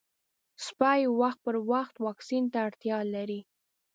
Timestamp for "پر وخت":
1.45-1.95